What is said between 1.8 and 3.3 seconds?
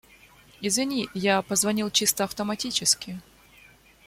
чисто автоматически.